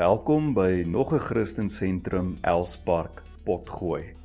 [0.00, 4.16] Welkom by nog 'n Christensentrum Elspark Potgooi.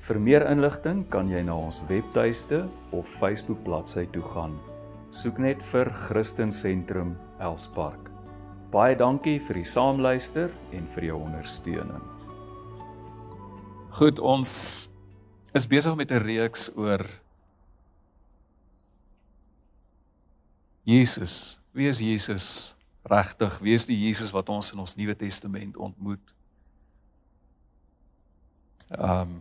[0.00, 4.58] Vir meer inligting kan jy na ons webtuiste of Facebook bladsy toe gaan.
[5.10, 8.10] Soek net vir Christensentrum Elspark.
[8.70, 12.02] Baie dankie vir die saamluister en vir jou ondersteuning.
[13.90, 14.90] Goed, ons
[15.54, 17.06] is besig met 'n reeks oor
[20.84, 21.58] Jesus.
[21.72, 22.74] Wie is Jesus?
[23.02, 26.34] Regtig, wie is die Jesus wat ons in ons Nuwe Testament ontmoet?
[28.98, 29.40] Ehm um,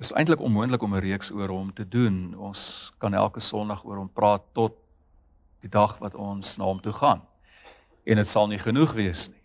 [0.00, 2.34] dis eintlik onmoontlik om 'n reeks oor hom te doen.
[2.38, 4.72] Ons kan elke Sondag oor hom praat tot
[5.60, 7.20] die dag wat ons na hom toe gaan.
[8.04, 9.42] En dit sal nie genoeg wees nie.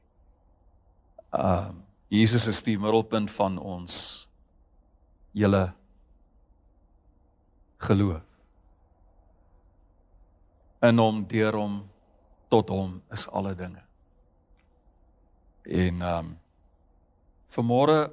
[1.34, 4.28] Ehm um, Jesus is die middelpunt van ons
[5.34, 5.74] hele
[7.78, 8.22] geloof.
[10.82, 11.90] In hom, deur hom,
[12.50, 13.84] tot hom is alle dinge.
[15.66, 16.34] En ehm um,
[17.56, 18.12] vanmôre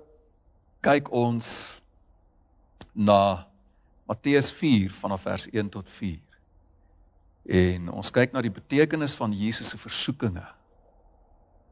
[0.81, 1.47] kyk ons
[2.93, 3.47] na
[4.07, 6.21] Matteus 4 vanaf vers 1 tot 4.
[7.43, 10.45] En ons kyk na die betekenis van Jesus se versoekinge.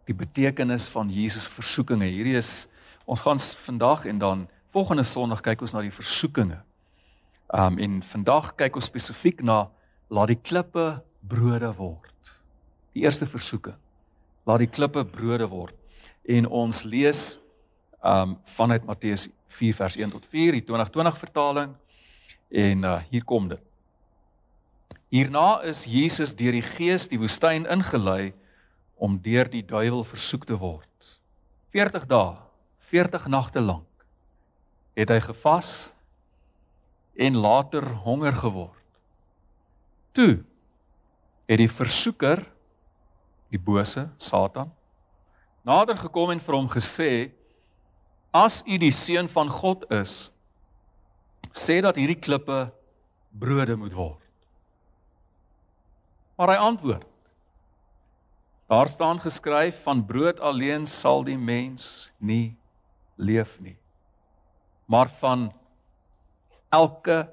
[0.09, 2.09] Die betekenis van Jesus se versoekinge.
[2.11, 2.67] Hierdie is
[3.05, 6.61] ons gaan vandag en dan volgende Sondag kyk ons na die versoekinge.
[7.55, 9.69] Um en vandag kyk ons spesifiek na
[10.11, 12.10] laat die klippe brode word.
[12.93, 13.77] Die eerste versoeking.
[14.49, 15.77] Laat die klippe brode word.
[16.25, 17.39] En ons lees
[18.01, 21.75] um vanuit Matteus 4 vers 1 tot 4 die 2020 vertaling
[22.49, 23.61] en uh, hier kom dit.
[25.11, 28.33] Hierna is Jesus deur die Gees die woestyn ingelei
[28.97, 30.87] om deur die duiwel versoek te word.
[31.75, 32.39] 40 dae,
[32.91, 33.87] 40 nagte lank
[34.99, 35.91] het hy gevas
[37.21, 38.77] en later honger geword.
[40.17, 40.43] Toe
[41.51, 42.43] het die versoeker
[43.51, 44.71] die bose Satan
[45.67, 47.13] nader gekom en vir hom gesê
[48.31, 50.31] As u die seun van God is,
[51.51, 52.69] sê dat hierdie klippe
[53.35, 54.23] brode moet word.
[56.39, 57.09] Maar hy antwoord:
[58.71, 62.55] Daar staan geskryf van brood alleen sal die mens nie
[63.19, 63.77] leef nie,
[64.87, 65.51] maar van
[66.71, 67.27] elke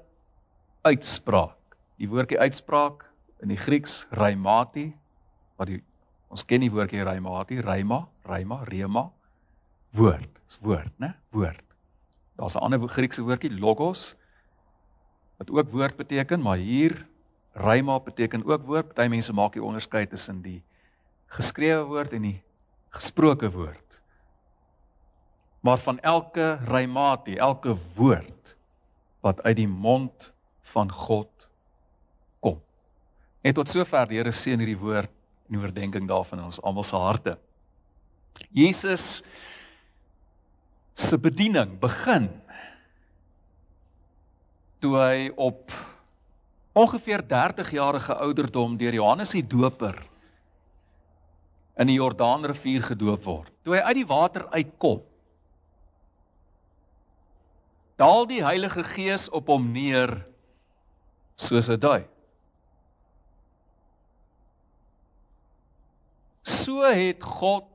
[0.82, 1.54] uitspraak.
[1.98, 3.06] Die woordjie uitspraak
[3.42, 4.90] in die Grieks rheimati,
[5.58, 5.80] wat die
[6.28, 9.08] ons ken die woordjie rheimati, rheima, rheima, rema,
[9.96, 11.14] woord, is woord, né?
[11.32, 11.64] Woord.
[12.36, 14.14] Daar's 'n ander Griekse woordjie logos
[15.38, 17.06] wat ook woord beteken, maar hier
[17.54, 18.94] rhyma beteken ook woord.
[18.94, 20.62] Party mense maak die onderskeid tussen die
[21.26, 22.42] geskrewe woord en die
[22.90, 24.00] gesproke woord.
[25.60, 28.56] Maar van elke rymati, elke woord
[29.20, 31.48] wat uit die mond van God
[32.40, 32.60] kom.
[33.42, 35.17] Net tot sover die Here seën hierdie woord
[35.48, 37.36] die oordeenking daarvan in ons almal se harte.
[38.54, 39.22] Jesus
[40.98, 42.28] se bediening begin
[44.82, 45.72] toe hy op
[46.78, 49.98] ongeveer 30 jarige ouderdom deur Johannes die Doper
[51.78, 53.52] in die Jordaanrivier gedoop word.
[53.62, 55.02] Toe hy uit die water uitkom,
[57.98, 60.20] daal die Heilige Gees op hom neer
[61.38, 62.17] soos 'n duif.
[66.48, 67.68] So het God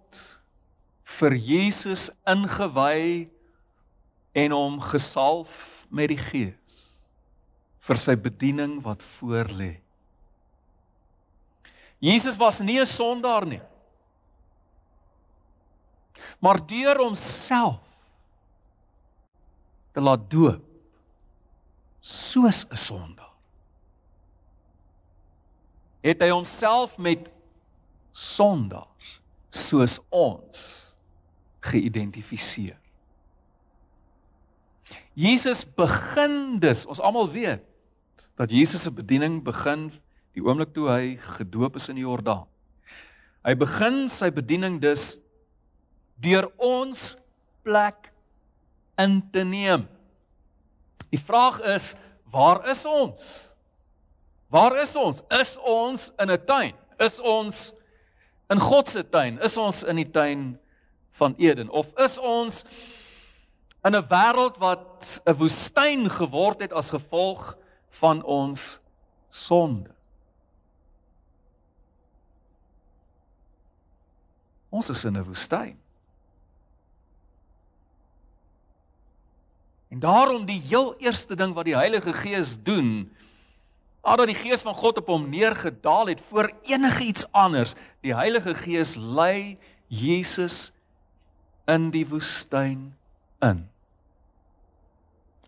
[1.20, 3.30] vir Jesus ingewy
[4.34, 6.80] en hom gesalf met die Gees
[7.84, 9.76] vir sy bediening wat voorlê.
[12.02, 13.62] Jesus was nie 'n sondaar nie.
[16.40, 17.84] Maar deur homself
[19.94, 20.64] te laat doop
[22.02, 23.34] soos 'n sondaar
[26.04, 27.30] het hy homself met
[28.14, 29.18] sondaars
[29.54, 30.62] soos ons
[31.66, 32.78] geïdentifiseer.
[35.14, 37.62] Jesus begin dus, ons almal weet
[38.38, 39.92] dat Jesus se bediening begin
[40.34, 41.04] die oomblik toe hy
[41.38, 42.48] gedoop is in die Jordaan.
[43.46, 45.18] Hy begin sy bediening dus
[46.24, 47.14] deur ons
[47.66, 48.10] plek
[49.02, 49.86] in te neem.
[51.14, 51.92] Die vraag is,
[52.34, 53.22] waar is ons?
[54.54, 55.22] Waar is ons?
[55.34, 56.74] Is ons in 'n tuin?
[56.98, 57.74] Is ons
[58.54, 59.40] in God se tuin?
[59.42, 60.54] Is ons in die tuin
[61.18, 62.64] van Eden of is ons
[63.84, 67.58] in 'n wêreld wat 'n woestyn geword het as gevolg
[67.90, 68.80] van ons
[69.30, 69.90] sonde?
[74.70, 75.78] Ons is in 'n woestyn.
[79.94, 83.12] En daarom die heel eerste ding wat die Heilige Gees doen,
[84.04, 88.54] nadat die Gees van God op hom neergedaal het voor enige iets anders, die Heilige
[88.54, 89.58] Gees lei
[89.88, 90.74] Jesus
[91.72, 92.92] in die woestyn
[93.40, 93.64] in.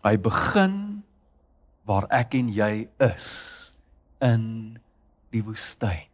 [0.06, 1.04] Hy begin
[1.86, 3.28] waar ek en jy is
[4.24, 4.78] in
[5.34, 6.06] die woestyn.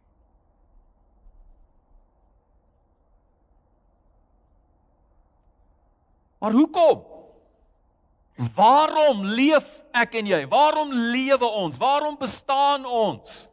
[6.43, 7.05] Maar hoekom?
[8.35, 10.41] Waarom leef ek en jy?
[10.49, 11.77] Waarom lewe ons?
[11.77, 13.45] Waarom bestaan ons?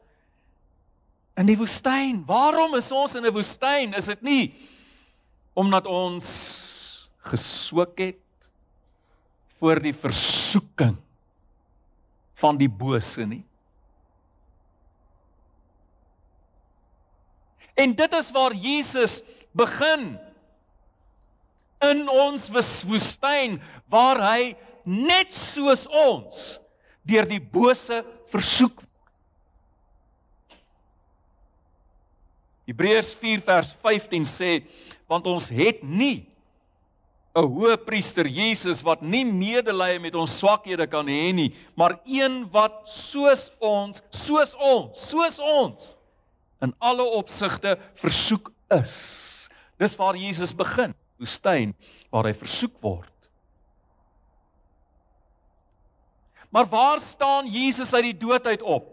[1.37, 2.23] In die woestyn.
[2.29, 3.94] Waarom is ons in 'n woestyn?
[3.94, 4.55] Is dit nie
[5.55, 8.49] omdat ons gesoek het
[9.59, 10.97] voor die versoeking
[12.35, 13.44] van die bose nie?
[17.75, 19.21] En dit is waar Jesus
[19.53, 20.19] begin
[21.81, 22.50] in ons
[22.85, 24.56] woestyn waar hy
[24.90, 26.58] net soos ons
[27.06, 28.82] deur die bose versoek.
[32.66, 34.50] Hebreërs 4 vers 15 sê
[35.10, 36.26] want ons het nie
[37.34, 42.42] 'n hoë priester Jesus wat nie medelee met ons swakhede kan hê nie, maar een
[42.50, 45.94] wat soos ons, soos ons, soos ons
[46.60, 49.48] in alle opsigte versoek is.
[49.78, 51.75] Dis waar Jesus begin, woestyn
[52.10, 53.19] waar hy versoek word.
[56.50, 58.88] Maar waar staan Jesus uit die dood uit op?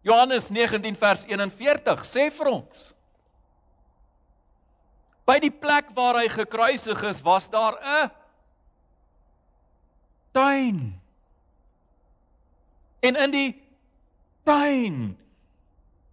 [0.00, 2.84] Johannes 19 vers 41 sê vir ons.
[5.28, 8.10] By die plek waar hy gekruisig is, was daar 'n
[10.32, 11.00] tuin.
[13.00, 13.62] En in die
[14.44, 15.16] tuin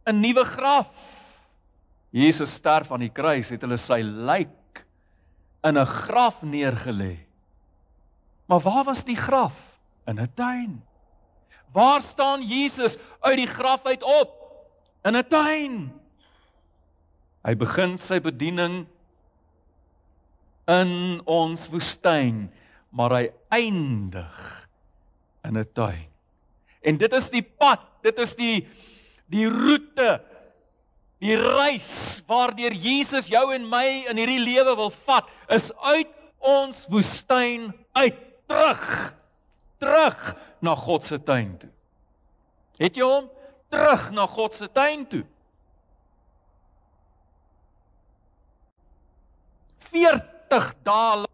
[0.05, 0.93] 'n nuwe graf.
[2.09, 4.85] Jesus sterf aan die kruis, het hulle sy lijk
[5.63, 7.26] in 'n graf neergelê.
[8.47, 9.79] Maar waar was die graf?
[10.05, 10.83] In 'n tuin.
[11.71, 14.31] Waar staan Jesus uit die graf uit op?
[15.03, 16.01] In 'n tuin.
[17.43, 18.87] Hy begin sy bediening
[20.67, 22.51] in ons woestyn,
[22.89, 24.67] maar hy eindig
[25.43, 26.07] in 'n tuin.
[26.81, 28.67] En dit is die pad, dit is die
[29.27, 30.21] die roete,
[31.19, 36.07] die reis waardeur Jesus jou en my in hierdie lewe wil vat, is uit
[36.39, 39.15] ons woestyn uit terug
[39.77, 41.69] terug na God se tuin toe.
[42.77, 43.29] Het jy hom
[43.69, 45.25] terug na God se tuin toe?
[49.91, 51.25] 40 dae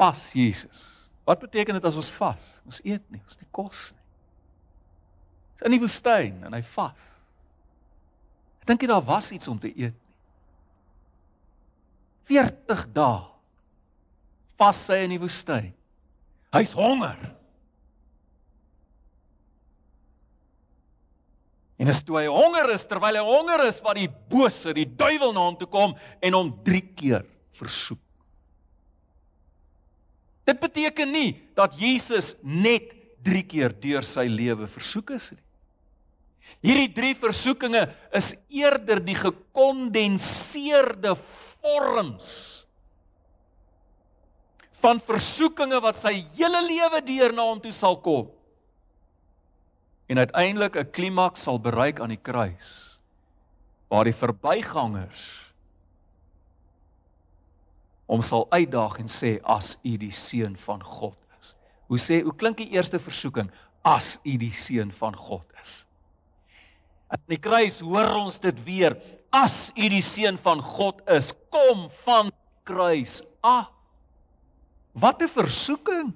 [0.00, 1.10] pas Jesus.
[1.24, 2.44] Wat beteken dit as ons vas?
[2.64, 4.06] Ons eet nie, ons die kos nie.
[5.54, 7.08] Dis in die woestyn en hy vas.
[8.62, 10.16] Ek dink jy daar was iets om te eet nie.
[12.30, 13.29] 40 dae
[14.60, 15.70] vas hy in die woestyn.
[16.54, 17.18] Hy's honger.
[21.80, 25.32] En as toe hy honger is, terwyl hy honger is, wat die bose, die duiwel
[25.32, 27.24] na hom toe kom en hom 3 keer
[27.56, 28.02] versoek.
[30.44, 32.90] Dit beteken nie dat Jesus net
[33.24, 35.44] 3 keer deur sy lewe versoek is nie.
[36.60, 37.86] Hierdie 3 versoekinge
[38.16, 42.60] is eerder die gekondenseerde vorms
[44.80, 48.30] van versoekinge wat sy hele lewe deur na hom toe sal kom.
[50.10, 52.98] En uiteindelik 'n klimaks sal bereik aan die kruis
[53.88, 55.50] waar die verbygangers
[58.10, 61.54] hom sal uitdaag en sê as u die seun van God is.
[61.86, 63.50] Hoe sê hoe klink die eerste versoeking
[63.86, 65.84] as u die seun van God is?
[67.10, 68.96] Aan die kruis hoor ons dit weer
[69.30, 72.32] as u die seun van God is, kom van
[72.66, 73.70] kruis af.
[74.92, 76.12] Wat 'n versoeking.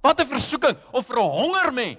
[0.00, 1.98] Wat 'n versoeking om vir 'n honger mens.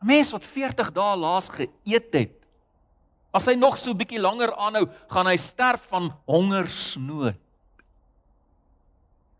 [0.00, 2.32] 'n Mens wat 40 dae laas geëet het.
[3.32, 7.34] As hy nog so 'n bietjie langer aanhou, gaan hy sterf van hongersnood.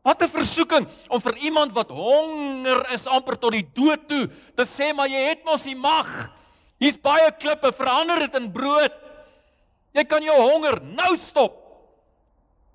[0.03, 4.65] Wat 'n versoeking om vir iemand wat honger is amper tot die dood toe te
[4.65, 6.31] sê maar jy het mos die mag.
[6.79, 8.93] Hier's baie klippe, verander dit in brood.
[9.93, 11.64] Jy kan jou honger nou stop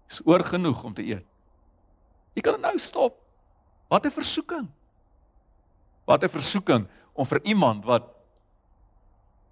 [0.10, 1.26] is oor genoeg om te eet.
[2.34, 3.18] Jy kan nou stop.
[3.90, 4.68] Wat 'n versoeking.
[6.06, 8.04] Wat 'n versoeking om vir iemand wat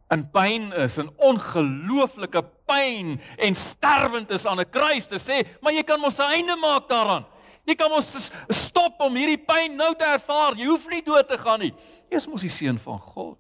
[0.10, 5.74] in pyn is, in ongelooflike pyn en sterwend is aan 'n kruis te sê, maar
[5.74, 7.26] jy kan mos 'n einde maak daaraan.
[7.66, 10.56] Jy kan mos stop om hierdie pyn nou te ervaar.
[10.56, 11.74] Jy hoef nie dood te gaan nie.
[12.10, 13.38] Jy is mos die seun van God.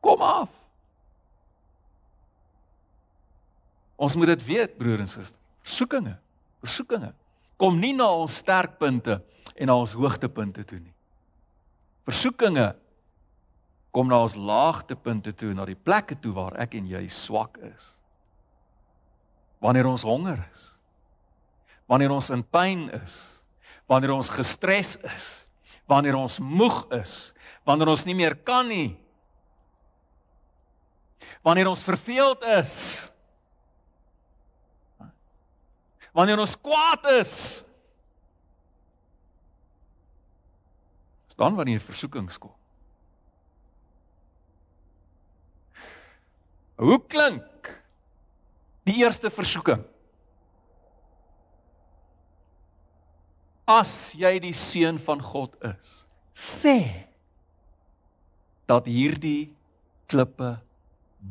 [0.00, 0.48] Kom af.
[3.96, 5.38] Ons moet dit weet, broer en suster.
[5.62, 6.18] Versoekinge
[6.64, 7.12] versoekinge
[7.60, 9.20] kom nie na ons sterkpunte
[9.54, 10.94] en na ons hoogtepunte toe nie.
[12.08, 12.72] Versoekinge
[13.94, 17.92] kom na ons laagtepunte toe, na die plekke toe waar ek en jy swak is.
[19.62, 20.66] Wanneer ons honger is.
[21.88, 23.14] Wanneer ons in pyn is.
[23.88, 25.28] Wanneer ons gestres is.
[25.88, 27.32] Wanneer ons moeg is.
[27.64, 28.96] Wanneer ons nie meer kan nie.
[31.44, 32.74] Wanneer ons verveeld is.
[36.14, 37.36] Wanneer ons kwaad is.
[41.34, 42.52] Dan wanneer versoekings kom.
[46.78, 47.70] Hoe klink
[48.86, 49.82] die eerste versoeking?
[53.66, 55.92] As jy die seun van God is,
[56.36, 56.78] sê
[58.70, 59.50] dat hierdie
[60.10, 60.54] klippe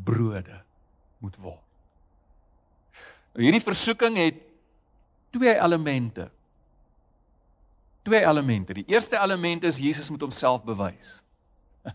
[0.04, 0.60] brode
[1.24, 1.62] moet word.
[3.40, 4.42] Hierdie versoeking het
[5.34, 6.30] twee elemente.
[8.04, 8.74] Twee elemente.
[8.74, 11.16] Die eerste element is Jesus moet homself bewys.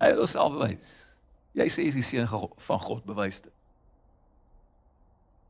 [0.00, 0.94] Hy wil homself bewys.
[1.56, 2.28] Jy sê jy is die seun
[2.68, 3.52] van God, bewys dit.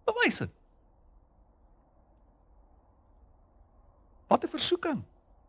[0.06, 0.52] Bewys dit.
[4.26, 5.02] Wat 'n versoeking.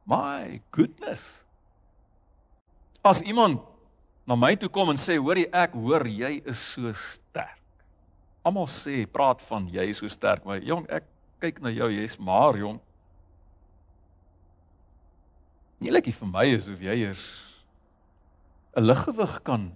[0.06, 1.44] My goodness.
[3.01, 3.62] As iemand
[4.25, 7.67] na my toe kom en sê, "Hoorie, ek hoor jy is so sterk."
[8.48, 11.08] Almal sê, praat van jy is so sterk, maar jong, ek
[11.44, 12.80] kyk na jou, jy's maar jong.
[15.84, 17.25] Nie lekker vir my is of jy is
[18.77, 19.75] 'n liggewig kan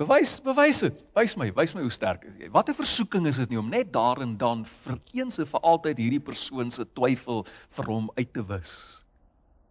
[0.00, 1.00] Bewys, bewys dit.
[1.12, 2.48] Wys my, wys my hoe sterk is jy.
[2.48, 5.60] Wat 'n versoeking is dit nie om net daar en dan vir eens en vir
[5.60, 9.04] altyd hierdie persoon se twyfel vir hom uit te wis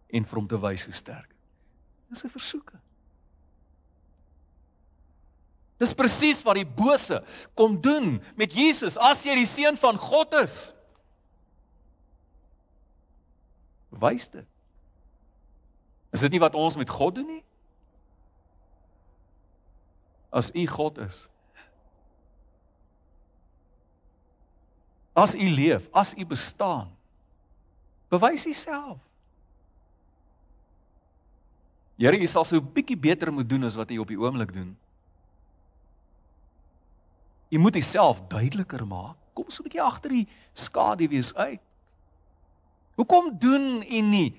[0.08, 1.34] en vir hom te wys hoe sterk.
[2.10, 2.80] Dis 'n versoeking.
[5.80, 7.22] Dis presies wat die bose
[7.56, 10.58] kom doen met Jesus as jy die seun van God is.
[13.90, 14.46] Wys dit.
[16.12, 17.44] Is dit nie wat ons met God doen nie?
[20.30, 21.28] as u God is.
[25.12, 26.88] As u leef, as u bestaan,
[28.08, 28.98] bewys u self.
[31.98, 34.52] Here, u sal so 'n bietjie beter moet doen as wat u op die oomblik
[34.52, 34.76] doen.
[37.50, 39.16] U moet u self duideliker maak.
[39.34, 41.60] Kom so 'n bietjie agter die skadu wees uit.
[42.94, 44.34] Hoekom doen u nie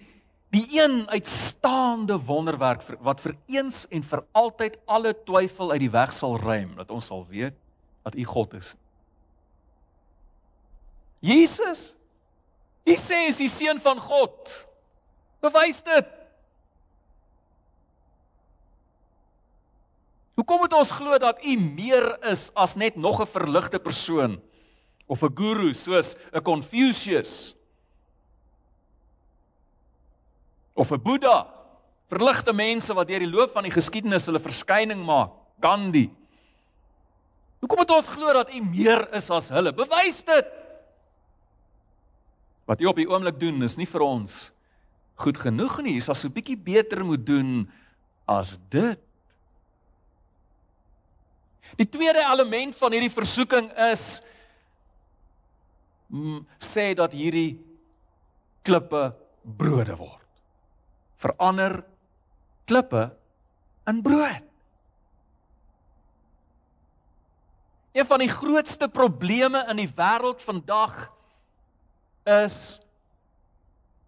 [0.51, 6.13] die een uitstaande wonderwerk wat vir eens en vir altyd alle twyfel uit die weg
[6.13, 7.55] sal ruim dat ons sal weet
[8.03, 8.75] dat U God is.
[11.19, 11.95] Jesus
[12.85, 14.53] Hy sê hy is die seun van God.
[15.43, 16.07] Bewys dit.
[20.41, 24.41] Hoekom moet ons glo dat U meer is as net nog 'n verligte persoon
[25.05, 27.53] of 'n guru soos 'n Confucius?
[30.81, 31.47] of 'n Boeddha,
[32.09, 35.31] verligte mense wat deur die loop van die geskiedenis hulle verskyning maak,
[35.61, 36.09] Gandhi.
[37.61, 39.73] Hoekom moet ons glo dat u meer is as hulle?
[39.73, 40.47] Bewys dit.
[42.65, 44.49] Wat u op die oomblik doen is nie vir ons
[45.21, 45.93] goed genoeg nie.
[45.93, 47.69] Jy sal so 'n bietjie beter moet doen
[48.25, 48.99] as dit.
[51.79, 54.21] Die tweede element van hierdie versoeking is
[56.11, 57.59] mm, sê dat hierdie
[58.65, 59.11] klippe
[59.41, 60.21] brode word
[61.21, 61.83] verander
[62.65, 63.11] klippe
[63.89, 64.47] in brood.
[67.91, 71.09] Een van die grootste probleme in die wêreld vandag
[72.23, 72.79] is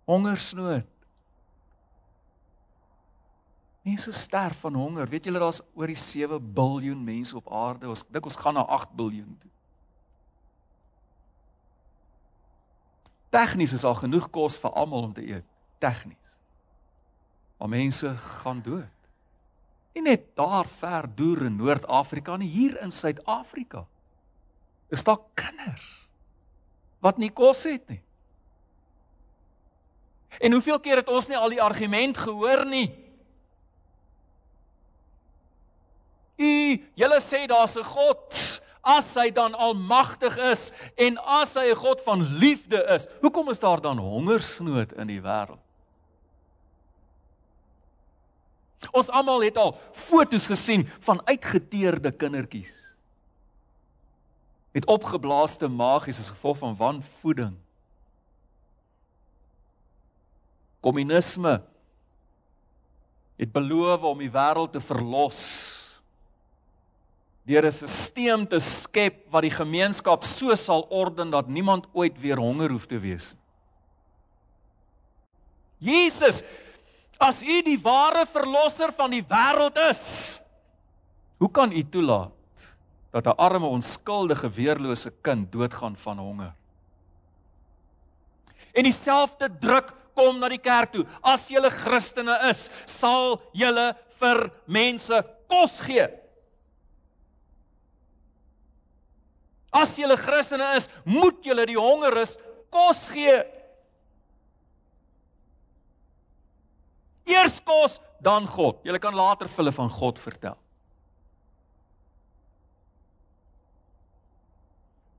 [0.08, 0.88] hongersnood.
[3.83, 5.09] Mense sterf van honger.
[5.11, 7.89] Weet julle daar's oor die 7 miljard mense op aarde.
[7.91, 9.51] Ons dink ons gaan na 8 miljard toe.
[13.33, 15.45] Tegnies is al genoeg kos vir almal om te eet.
[15.81, 16.35] Tegnies.
[17.57, 18.99] Maar mense gaan dood.
[19.93, 23.85] Nie net daar ver deur in Noord-Afrika nie, hier in Suid-Afrika.
[24.93, 25.91] Is daar kinders
[27.03, 27.99] wat nie kos het nie.
[30.39, 32.87] En hoeveel keer het ons nie al die argument gehoor nie?
[36.37, 38.61] U, julle sê daar's 'n God.
[38.83, 43.59] As hy dan almagtig is en as hy 'n God van liefde is, hoekom is
[43.59, 45.61] daar dan hongersnood in die wêreld?
[48.91, 52.75] Ons almal het al fotos gesien van uitgeteerde kindertjies.
[54.73, 57.55] Met opgeblaaste maagies as gevolg van wanvoeding.
[60.81, 61.63] Kommunisme
[63.37, 65.73] het beloof om die wêreld te verlos
[67.45, 72.38] deur 'n stelsel te skep wat die gemeenskap so sal orden dat niemand ooit weer
[72.38, 73.41] honger hoef te wees nie.
[75.83, 76.43] Jesus
[77.23, 80.41] As U die ware verlosser van die wêreld is,
[81.39, 82.65] hoe kan U toelaat
[83.13, 86.53] dat 'n arme onskuldige weerlose kind doodgaan van honger?
[88.73, 91.05] En dieselfde druk kom na die kerk toe.
[91.21, 96.07] As julle Christene is, sal julle vir mense kos gee.
[99.74, 102.38] As julle Christene is, moet julle die hongeres
[102.74, 103.39] kos gee.
[107.34, 108.84] Eers kos, dan God.
[108.86, 110.58] Julle kan later vir hulle van God vertel.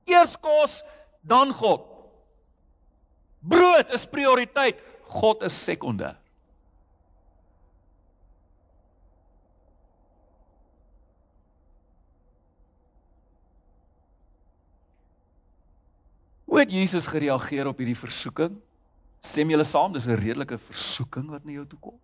[0.09, 0.79] Eers kos,
[1.25, 1.83] dan God.
[3.45, 4.79] Brood is prioriteit,
[5.19, 6.15] God is sekondêr.
[16.55, 18.53] Hoe het Jesus gereageer op hierdie versoeking?
[19.19, 21.99] Stem julle saam, dis 'n redelike versoeking wat na jou toe kom.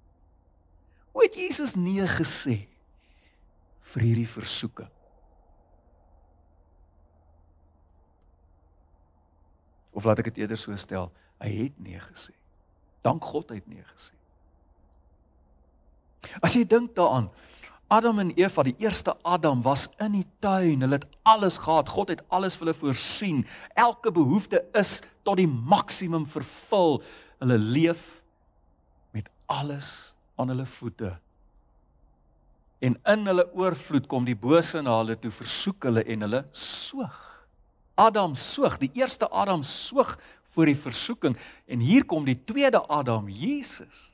[1.12, 2.68] Hoe het Jesus nee gesê
[3.80, 4.90] vir hierdie versoeking?
[9.92, 12.36] Of laat ek dit eerder so stel, hy het nee gesê.
[13.02, 14.12] Dank God hy het nee gesê.
[16.42, 17.32] As jy dink daaraan,
[17.92, 20.80] Adam en Eva, die eerste Adam was in die tuin.
[20.80, 21.90] Hulle het alles gehad.
[21.92, 23.42] God het alles vir hulle voorsien.
[23.76, 27.02] Elke behoefte is tot die maksimum vervul.
[27.44, 28.22] Hulle leef
[29.12, 31.18] met alles aan hulle voete.
[32.80, 37.20] En in hulle oorvloed kom die bose na hulle toe versoek hulle en hulle soog.
[38.00, 40.16] Adam soog, die eerste Adam soog
[40.56, 41.36] voor die versoeking
[41.68, 44.08] en hier kom die tweede Adam, Jesus.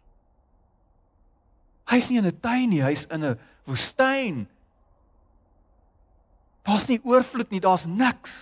[1.88, 4.48] Hy's nie in 'n tuin nie, hy's in 'n woestyn.
[6.64, 8.34] Daar's nie oorvloed nie, daar's niks.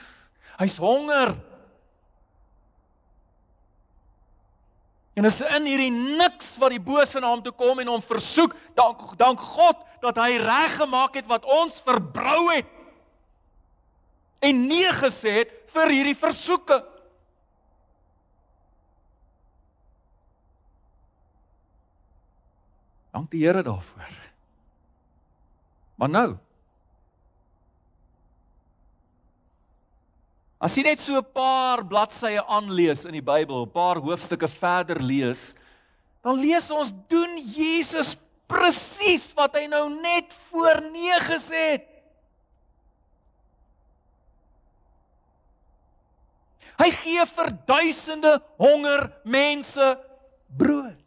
[0.58, 1.36] Hy's honger.
[5.16, 8.56] En as in hierdie niks wat die bose na hom toe kom en hom versoek,
[8.76, 12.68] dank dank God dat hy reg gemaak het wat ons verbrou het.
[14.44, 16.84] En nee gesê het vir hierdie versoeking.
[23.16, 24.18] Dank die Here daarvoor.
[25.96, 26.30] Maar nou
[30.66, 35.02] As jy net so 'n paar bladsye aanlees in die Bybel, 'n paar hoofstukke verder
[35.02, 35.54] lees,
[36.24, 41.88] dan lees ons doen Jesus presies wat hy nou net voor 9 gesê het.
[46.80, 50.00] Hy gee vir duisende honger mense
[50.58, 51.05] brood.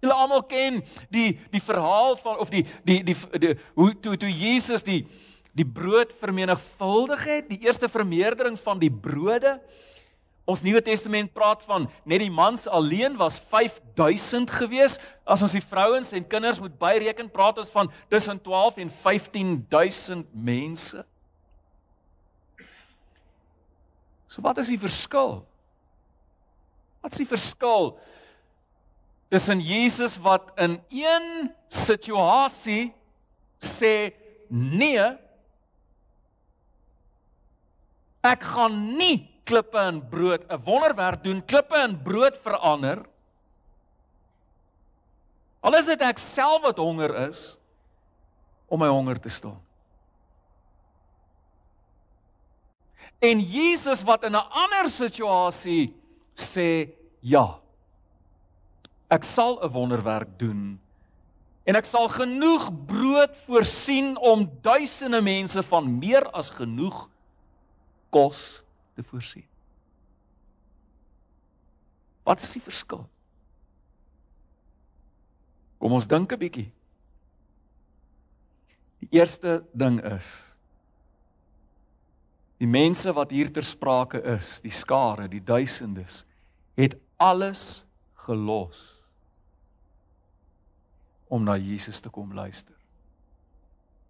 [0.00, 0.80] Julle almal ken
[1.12, 5.04] die die verhaal van of die die die, die, die hoe toe toe Jesus die
[5.52, 9.56] die brood vermenigvuldig het, die eerste vermeerdering van die brode.
[10.48, 14.96] Ons Nuwe Testament praat van net die mans alleen was 5000 gewees.
[15.26, 20.30] As ons die vrouens en kinders moet byreken, praat ons van tussen 12 en 15000
[20.32, 21.04] mense.
[24.30, 25.40] So wat is die verskil?
[27.02, 27.94] Wat is die verskil
[29.30, 32.90] tussen Jesus wat in een situasie
[33.62, 34.10] sê
[34.50, 35.06] nee
[38.26, 43.06] ek gaan nie klippe in brood 'n wonderwerk doen klippe in brood verander.
[45.62, 47.56] Al is dit ek self wat honger is
[48.68, 49.58] om my honger te stil
[53.20, 55.94] en Jesus wat in 'n ander situasie
[56.34, 56.88] sê
[57.20, 57.59] ja
[59.10, 60.80] ek sal 'n wonderwerk doen
[61.64, 67.08] en ek sal genoeg brood voorsien om duisende mense van meer as genoeg
[68.10, 68.62] kos
[68.94, 69.46] te voorsien.
[72.22, 73.06] Wat is die verskil?
[75.78, 76.70] Kom ons dink 'n bietjie.
[79.00, 80.46] Die eerste ding is
[82.58, 86.26] die mense wat hier ter sprake is, die skare, die duisendes,
[86.76, 88.99] het alles gelos
[91.30, 92.74] om na Jesus te kom luister.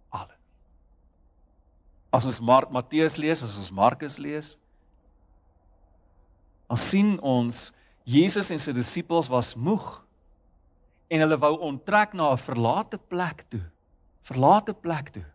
[0.09, 0.35] Alle.
[2.11, 4.55] As ons Mark Matteus lees, as ons Markus lees,
[6.67, 7.69] dan sien ons
[8.07, 9.85] Jesus en sy disippels was moeg
[11.11, 13.63] en hulle wou onttrek na 'n verlate plek toe.
[14.23, 15.25] Verlate plek toe.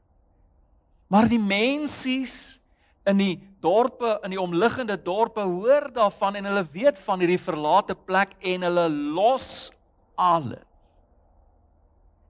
[1.08, 2.58] Maar die mensies
[3.06, 7.94] in die dorpe, in die omliggende dorpe hoor daarvan en hulle weet van hierdie verlate
[7.94, 9.70] plek en hulle los
[10.16, 10.65] alles.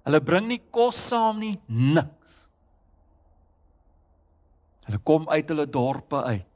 [0.06, 2.36] Hulle bring nie kos saam nie, niks.
[4.86, 6.46] Hulle kom uit hulle dorpe uit.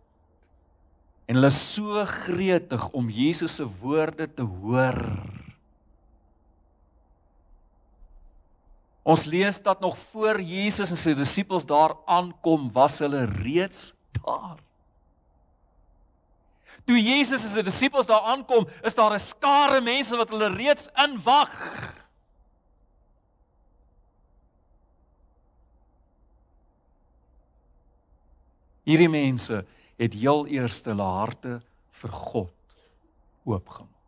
[1.27, 4.99] En hulle is so gretig om Jesus se woorde te hoor.
[9.07, 14.59] Ons lees dat nog voor Jesus en sy disippels daar aankom, was hulle reeds daar.
[16.87, 20.89] Toe Jesus en sy disippels daar aankom, is daar 'n skare mense wat hulle reeds
[20.95, 21.55] inwag.
[28.91, 29.63] Hierdie mense
[30.01, 31.61] het heel eers hulle harte
[32.01, 32.79] vir God
[33.47, 33.99] oopgemaak.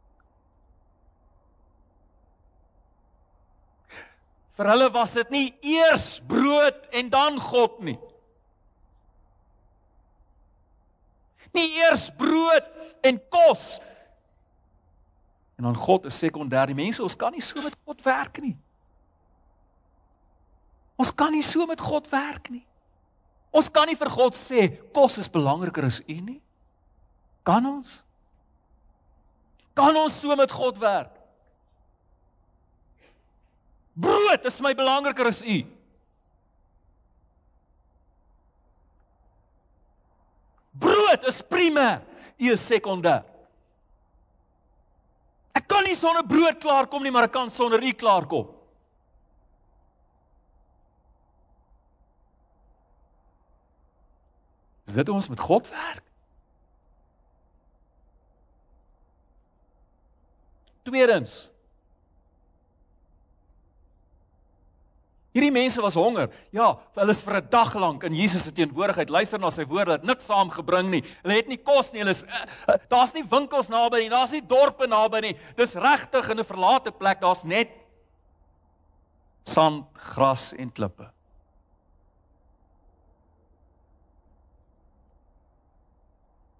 [4.52, 7.98] Vir hulle was dit nie eers brood en dan God nie.
[11.54, 12.68] Nie eers brood
[13.04, 13.78] en kos
[15.56, 16.72] en dan God is sekondêr.
[16.72, 18.56] Die mense, ons kan nie so met God werk nie.
[20.98, 22.64] Ons kan nie so met God werk nie.
[23.52, 26.40] Ons kan nie vir God sê kos is belangriker as U nie.
[27.44, 27.98] Kan ons?
[29.76, 31.12] Kan ons so met God werk?
[33.92, 35.58] Brood is my belangriker as U.
[40.72, 42.00] Brood is primêr,
[42.40, 43.20] U is sekondêr.
[45.52, 48.48] Ek kan nie sonder brood klaarkom nie, maar ek kan sonder U klaarkom.
[54.86, 56.04] Is dit hoe ons met God werk?
[60.82, 61.52] Tweedens.
[65.32, 66.28] Hierdie mense was honger.
[66.52, 69.92] Ja, hulle is vir 'n dag lank in Jesus se teenwoordigheid luister na sy woorde,
[69.92, 71.02] het niks saamgebring nie.
[71.22, 72.00] Hulle het nie kos nie.
[72.00, 74.10] Hulle is uh, daar's nie winkels naby nie.
[74.10, 75.36] Daar's nie dorpe naby nie.
[75.56, 77.20] Dis regtig in 'n verlate plek.
[77.20, 77.70] Daar's net
[79.44, 81.10] sand, gras en klippe.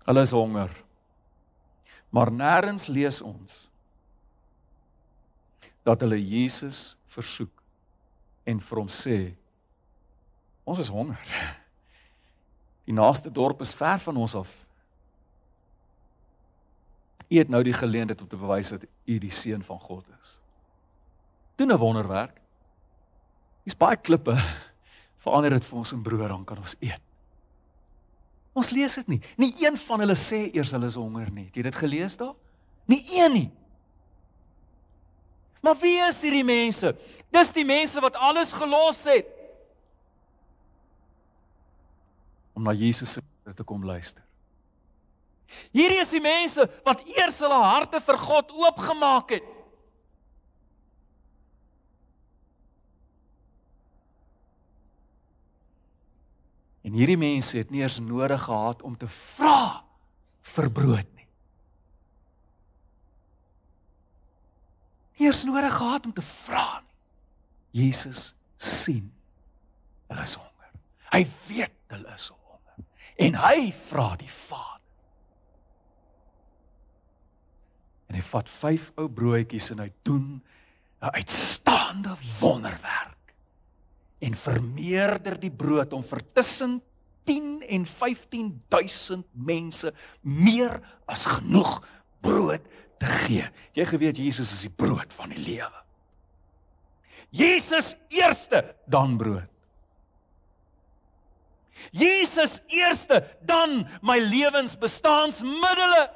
[0.05, 0.73] Hulle is honger.
[2.13, 3.69] Maar nêrens lees ons
[5.83, 7.63] dat hulle Jesus versoek
[8.47, 9.19] en vir hom sê
[10.69, 11.23] ons is honger.
[12.87, 14.53] Die naaste dorp is ver van ons af.
[17.33, 20.39] U het nou die geleentheid om te bewys dat u die seun van God is.
[21.57, 22.41] Doen 'n wonderwerk.
[23.65, 24.37] Hier's baie klippe.
[25.23, 27.12] Verander dit vir ons in brood dan kan ons eet.
[28.53, 29.21] Ons lees dit nie.
[29.41, 31.47] Nie een van hulle sê eers hulle is honger nie.
[31.49, 32.35] Het jy dit gelees daar?
[32.91, 33.51] Nie een nie.
[35.63, 36.91] Maar wie is hierdie mense?
[37.33, 39.31] Dis die mense wat alles gelos het
[42.53, 44.23] om na Jesus se woorde te kom luister.
[45.73, 49.49] Hierdie is die mense wat eers hulle harte vir God oopgemaak het.
[56.83, 59.85] En hierdie mense het nie eens nodig gehad om te vra
[60.55, 61.29] vir brood nie.
[65.19, 66.89] Nie eens nodig gehad om te vra nie.
[67.87, 69.13] Jesus sien
[70.11, 70.73] hulle is honger.
[71.13, 72.43] Hy weet hulle is honger
[73.23, 74.81] en hy vra die Vader.
[78.11, 80.43] En hy vat 5 ou broodjies en hy doen
[81.03, 83.02] 'n uitstaande wonderwerk
[84.23, 86.79] en vermeerder die brood om vir tussen
[87.27, 90.79] 10 en 15000 mense meer
[91.11, 91.81] as genoeg
[92.23, 92.67] brood
[93.03, 93.47] te gee.
[93.75, 95.83] Jy geweet Jesus is die brood van die lewe.
[97.33, 99.49] Jesus eerste, dan brood.
[101.91, 106.13] Jesus eerste, dan my lewensbestaansmiddels.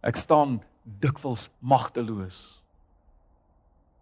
[0.00, 2.60] Ek staan dikwels magteloos.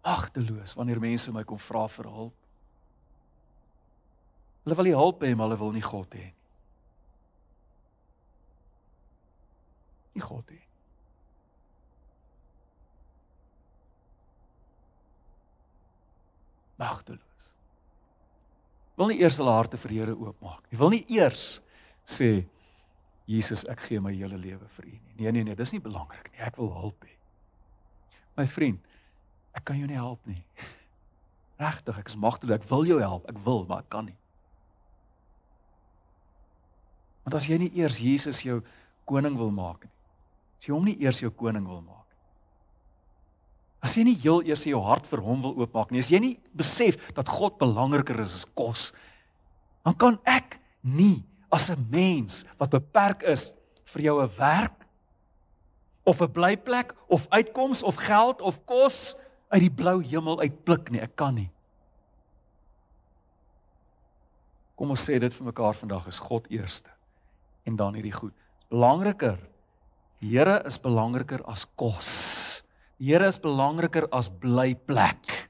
[0.03, 2.35] Magteloos wanneer mense my kom vra vir hulp.
[4.63, 6.35] Hulle wil nie hulp hê, maar hulle wil nie God hê nie.
[10.17, 10.59] Nie God hê.
[16.79, 17.47] Magteloos.
[18.99, 20.79] Wil nie eers hulle harte vir Here oopmaak nie.
[20.79, 21.59] Wil nie eers
[22.07, 22.45] sê
[23.29, 25.15] Jesus, ek gee my hele lewe vir U nie.
[25.19, 26.41] Nee nee nee, dis nie belangrik nie.
[26.41, 27.13] Ek wil hulp hê.
[28.39, 28.79] My vriend,
[29.53, 30.41] ek kan jou nie help nie.
[31.59, 32.57] Regtig, ek is magteloos.
[32.57, 33.27] Ek wil jou help.
[33.29, 34.17] Ek wil, maar ek kan nie.
[37.27, 38.63] Want as jy nie eers Jesus jou
[39.09, 39.93] koning wil maak nie.
[40.57, 42.19] As jy hom nie eers jou koning wil maak nie.
[43.85, 46.35] As jy nie heel eers jou hart vir hom wil oopmaak nie, as jy nie
[46.57, 48.89] besef dat God belangriker is as kos,
[49.85, 54.85] dan kan ek nie as 'n mens wat beperk is vir jou 'n werk
[56.03, 59.15] of 'n blyplek of uitkoms of geld of kos
[59.49, 61.01] uit die blou hemel uitpluk nie.
[61.01, 61.49] Ek kan nie.
[64.75, 66.89] Kom ons sê dit vir mekaar vandag is God eerste
[67.67, 68.33] en dan hierdie goed.
[68.69, 69.37] Belangriker.
[70.21, 72.63] Die Here is belangriker as kos.
[72.99, 75.49] Die Here is belangriker as blyplek.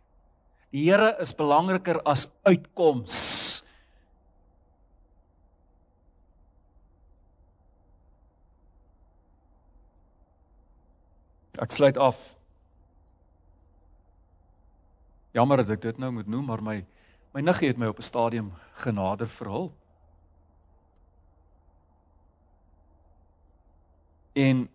[0.71, 3.28] Die Here is belangriker as uitkoms.
[11.59, 12.15] Ek sluit af.
[15.35, 16.79] Jammer dat ek dit nou moet noem, maar my
[17.35, 19.73] my niggie het my op 'n stadium genader vir hulp.
[24.33, 24.69] En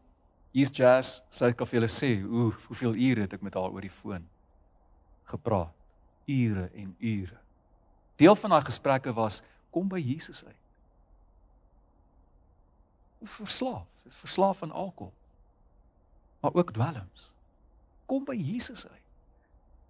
[0.52, 3.90] hier's Jazz, sy vir julle sê, hoe hoeveel ure het ek met haar oor die
[3.90, 4.28] foon
[5.24, 5.74] gepraat.
[6.26, 7.38] Ure en ure.
[8.16, 10.56] Deel van daai gesprekke was kom by Jesus uit.
[13.22, 15.12] Verslaaf, verslaaf aan alkohol
[16.44, 17.33] maar ook dwelms.
[18.07, 19.04] Kom by Jesus uit.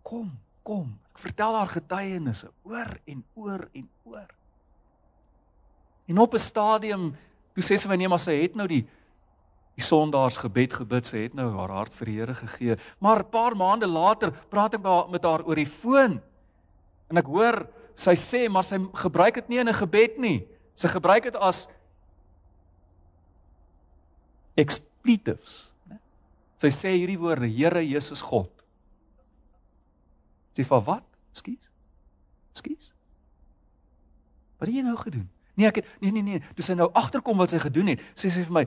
[0.03, 0.31] Kom,
[0.63, 0.93] kom.
[1.11, 4.29] Ek vertel haar getuienisse oor en oor en oor.
[6.07, 7.17] En op 'n stadium,
[7.55, 8.87] toe sê sy my nee, maar sy het nou die
[9.75, 12.77] die sondaars gebed gebid, sy het nou haar hart vir die Here gegee.
[12.99, 16.23] Maar 'n paar maande later praat ek met haar oor die foon.
[17.11, 20.47] En ek hoor sy sê maar sy gebruik dit nie in 'n gebed nie.
[20.75, 21.69] Sy gebruik dit as
[24.55, 25.74] expletives.
[26.65, 28.49] Sy sê hierdie woorde: Here Jesus God.
[30.57, 31.07] Sy van wat?
[31.37, 31.69] Skus.
[32.57, 32.91] Skus.
[34.57, 35.27] Wat het jy nou gedoen?
[35.59, 38.31] Nee, ek het nee nee nee, toe sy nou agterkom wat sy gedoen het, sê
[38.33, 38.65] sy vir my: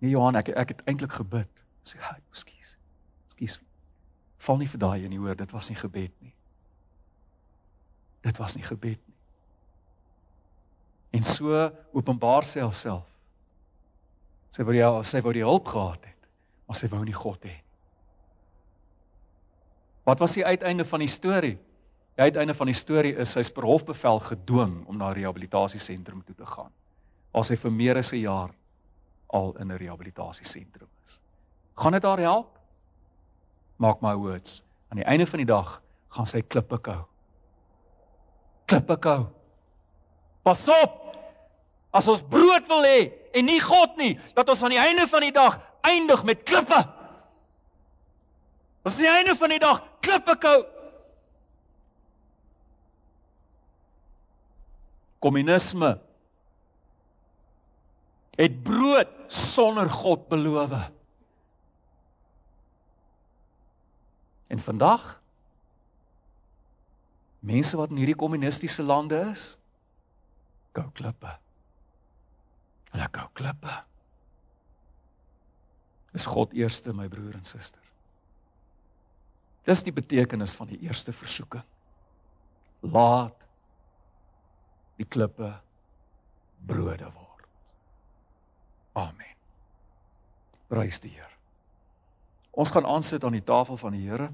[0.00, 1.64] Nee Johan, ek ek het eintlik gebid.
[1.84, 2.76] Sê, "Hy, skus.
[3.34, 3.60] Skus.
[4.38, 6.34] Val nie vir daai in die hoor, dit was nie gebed nie.
[8.22, 9.16] Dit was nie gebed nie."
[11.10, 13.06] En so openbaar sy haarself.
[14.50, 16.17] Sy wou jy sy wou die hulp gehad het
[16.68, 17.64] maar sy wou nie God hê nie.
[20.08, 21.56] Wat was die uiteinde van die storie?
[22.16, 26.48] Die uiteinde van die storie is sy's per hofbevel gedwing om na rehabilitasiesentrum toe te
[26.48, 26.72] gaan.
[27.34, 28.54] Waar sy vir meer as 'n jaar
[29.28, 31.20] al in 'n rehabilitasiesentrum is.
[31.76, 32.58] Gaan dit haar help?
[33.76, 34.62] Maak my words.
[34.88, 37.04] Aan die einde van die dag gaan sy klippe kou.
[38.66, 39.26] Klippe kou.
[40.42, 41.16] Pas op.
[41.92, 45.20] As ons brood wil hê en nie God nie, dat ons aan die einde van
[45.20, 46.80] die dag eindig met klippe.
[48.86, 50.58] Ons die einde van die dag klippe kou.
[55.18, 55.96] Kommunisme
[58.38, 60.76] het brood sonder God beloof.
[64.48, 65.16] En vandag
[67.40, 69.50] mense wat in hierdie kommunistiese lande is,
[70.72, 71.34] kou klippe.
[72.94, 73.74] Hulle kou klippe.
[76.18, 77.82] Is God eerste my broer en suster.
[79.68, 81.62] Dis die betekenis van die eerste versoeking.
[82.82, 83.46] Laat
[84.98, 85.52] die klippe
[86.66, 87.46] brode word.
[88.98, 89.34] Amen.
[90.68, 91.34] Prys die Here.
[92.58, 94.32] Ons gaan aansit aan die tafel van die Here.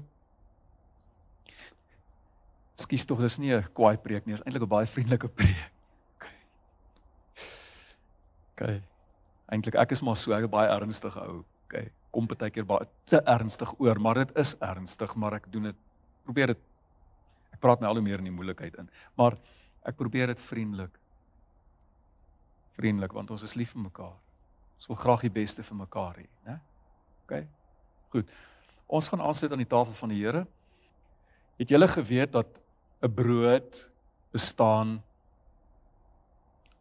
[2.81, 6.31] Skus tog, dis nie 'n kwaai preek nie, dis eintlik 'n baie vriendelike preek.
[8.51, 8.81] OK.
[9.51, 13.21] Eintlik ek is maar so 'n baie ernstige ou okay, kom baie keer baie te
[13.25, 15.81] ernstig oor, maar dit is ernstig, maar ek doen dit
[16.25, 16.63] probeer dit
[17.55, 18.89] ek praat my al hoe meer in die moeilikheid in.
[19.15, 19.37] Maar
[19.87, 20.91] ek probeer dit vriendelik.
[22.75, 24.15] Vriendelik want ons is lief vir mekaar.
[24.75, 26.57] Ons wil graag die beste vir mekaar hê, né?
[27.23, 27.37] OK.
[28.15, 28.33] Goed.
[28.91, 30.43] Ons gaan aansit aan die tafel van die Here.
[31.61, 32.59] Het julle geweet dat
[33.01, 33.89] 'n brood
[34.35, 35.01] bestaan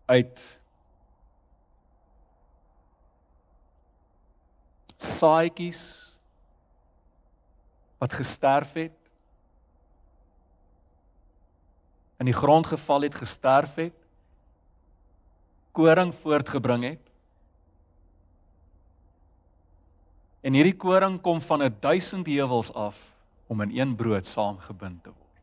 [0.06, 0.60] uit
[5.04, 5.82] saaitjies
[8.02, 8.98] wat gesterf het
[12.22, 14.04] in die grond geval het gesterf het
[15.74, 17.10] koring voortgebring het.
[20.40, 22.96] En hierdie koring kom van 'n duisend heuwels af
[23.46, 25.40] om in een brood saamgebind te word.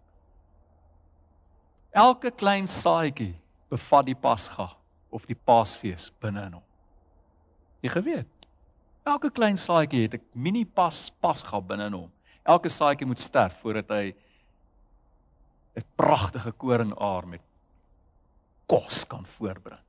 [1.90, 3.36] Elke klein saaitjie
[3.68, 4.70] bevat die pasga
[5.10, 6.64] of die paasfees binne in hom.
[7.82, 8.41] Jy geweet
[9.04, 12.12] Elke klein saadjie het 'n mini pas pasga binne in hom.
[12.44, 14.14] Elke saadjie moet sterf voordat hy
[15.76, 17.42] 'n pragtige koringaar met
[18.68, 19.82] kos kan voorbring.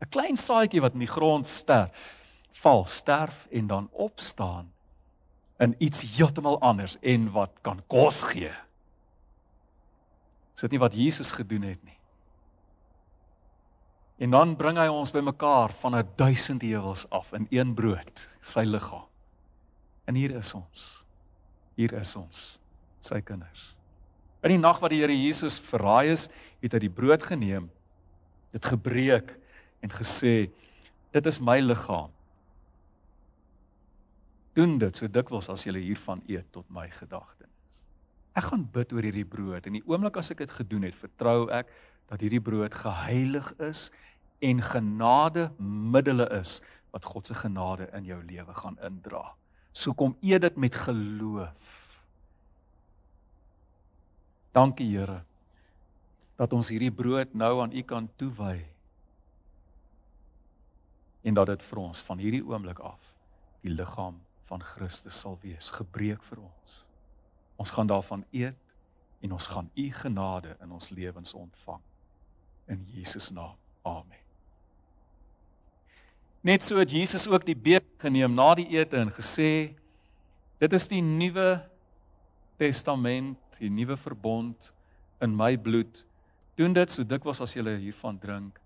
[0.00, 2.16] 'n Klein saadjie wat in die grond sterf,
[2.52, 4.72] val, sterf en dan opstaan
[5.58, 8.52] in iets heeltemal anders en wat kan kos gee.
[10.54, 11.98] Is dit nie wat Jesus gedoen het nie?
[14.22, 18.62] En dan bring hy ons bymekaar van 'n duisend heuwels af in een brood, sy
[18.62, 19.08] liggaam.
[20.04, 21.04] En hier is ons.
[21.74, 22.58] Hier is ons,
[23.00, 23.76] sy kinders.
[24.42, 26.28] In die nag wat die Here Jesus verraai is,
[26.60, 27.70] het hy die brood geneem,
[28.52, 29.38] dit gebreek
[29.80, 30.52] en gesê:
[31.10, 32.10] "Dit is my liggaam.
[34.54, 37.50] Doen dit so dikwels as jy hiervan eet tot my gedagtenis."
[38.34, 41.50] Ek gaan bid oor hierdie brood en die oomblik as ek dit gedoen het, vertrou
[41.50, 41.66] ek
[42.08, 43.90] dat hierdie brood geheilig is
[44.42, 45.50] en genade
[45.92, 46.58] middele is
[46.90, 49.34] wat God se genade in jou lewe gaan indra.
[49.72, 51.78] So kom eet dit met geloof.
[54.52, 55.22] Dankie Here
[56.36, 58.64] dat ons hierdie brood nou aan U kan toewy.
[61.22, 63.12] En dat dit vir ons van hierdie oomblik af
[63.62, 64.18] die liggaam
[64.50, 66.80] van Christus sal wees, gebreek vir ons.
[67.62, 68.58] Ons gaan daarvan eet
[69.22, 71.80] en ons gaan U genade in ons lewens ontvang.
[72.66, 73.54] In Jesus naam.
[73.86, 74.21] Amen.
[76.42, 79.76] Net so het Jesus ook die beker geneem na die ete en gesê
[80.58, 81.60] dit is die nuwe
[82.58, 84.72] testament, die nuwe verbond
[85.22, 86.02] in my bloed.
[86.58, 88.58] Doen dit so dikwels as jy hiervan drink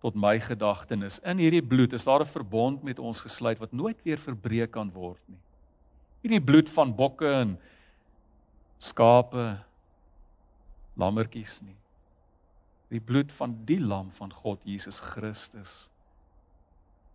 [0.00, 1.18] tot my gedagtenis.
[1.20, 4.90] In hierdie bloed is daar 'n verbond met ons gesluit wat nooit weer verbreek kan
[4.90, 5.40] word nie.
[6.22, 7.58] Hierdie bloed van bokke en
[8.78, 9.58] skape
[10.96, 11.76] lammetjies nie.
[12.88, 15.90] Die bloed van die lam van God Jesus Christus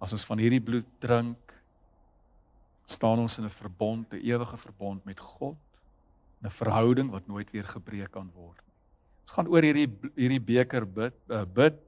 [0.04, 1.54] As ons van hierdie bloed drink,
[2.92, 5.58] staan ons in 'n verbond, 'n ewige verbond met God,
[6.44, 8.76] 'n verhouding wat nooit weer gebreek kan word nie.
[9.24, 11.80] Ons gaan oor hierdie hierdie beker bid, uh, bid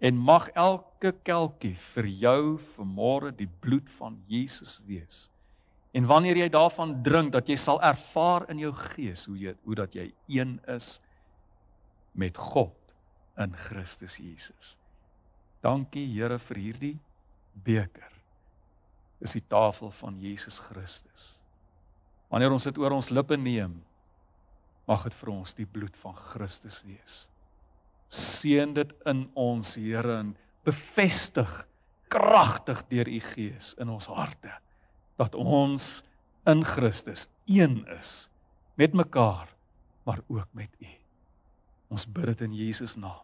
[0.00, 5.30] en mag elke kelkie vir jou vanmôre die bloed van Jesus wees.
[5.94, 9.74] En wanneer jy daarvan drink, dat jy sal ervaar in jou gees hoe jy hoe
[9.74, 11.00] dat jy een is
[12.12, 12.76] met God
[13.38, 14.76] in Christus Jesus.
[15.62, 16.98] Dankie Here vir hierdie
[17.54, 18.10] beker
[19.22, 21.34] is die tafel van Jesus Christus.
[22.32, 23.76] Wanneer ons dit oor ons lippe neem,
[24.88, 27.26] mag dit vir ons die bloed van Christus wees.
[28.12, 30.34] Seën dit in ons Here en
[30.66, 31.52] bevestig
[32.12, 34.58] kragtig deur u Gees in ons harte
[35.20, 36.02] dat ons
[36.50, 38.26] in Christus een is
[38.80, 39.52] met mekaar,
[40.04, 40.90] maar ook met u.
[41.92, 43.22] Ons bid dit in Jesus naam.